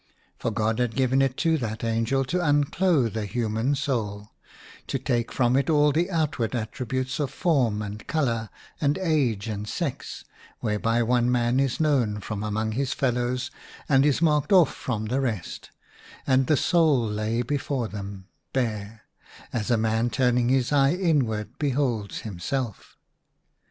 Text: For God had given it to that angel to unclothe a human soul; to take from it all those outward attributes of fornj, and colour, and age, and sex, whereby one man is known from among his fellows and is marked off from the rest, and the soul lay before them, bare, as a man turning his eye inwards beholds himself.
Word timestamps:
For 0.39 0.49
God 0.49 0.79
had 0.79 0.95
given 0.95 1.21
it 1.21 1.37
to 1.37 1.59
that 1.59 1.83
angel 1.83 2.25
to 2.25 2.39
unclothe 2.43 3.15
a 3.15 3.27
human 3.27 3.75
soul; 3.75 4.31
to 4.87 4.97
take 4.97 5.31
from 5.31 5.55
it 5.55 5.69
all 5.69 5.91
those 5.91 6.09
outward 6.09 6.55
attributes 6.55 7.19
of 7.19 7.29
fornj, 7.31 7.83
and 7.85 8.07
colour, 8.07 8.49
and 8.81 8.97
age, 8.97 9.47
and 9.47 9.67
sex, 9.69 10.25
whereby 10.59 11.03
one 11.03 11.31
man 11.31 11.59
is 11.59 11.79
known 11.79 12.19
from 12.19 12.41
among 12.41 12.71
his 12.71 12.93
fellows 12.93 13.51
and 13.87 14.03
is 14.03 14.23
marked 14.23 14.51
off 14.51 14.73
from 14.73 15.05
the 15.05 15.21
rest, 15.21 15.69
and 16.25 16.47
the 16.47 16.57
soul 16.57 17.05
lay 17.07 17.43
before 17.43 17.87
them, 17.87 18.25
bare, 18.53 19.03
as 19.53 19.69
a 19.69 19.77
man 19.77 20.09
turning 20.09 20.49
his 20.49 20.71
eye 20.71 20.93
inwards 20.95 21.51
beholds 21.59 22.21
himself. 22.21 22.97